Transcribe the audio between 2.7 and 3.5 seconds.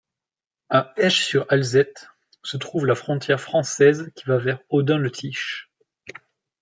la frontière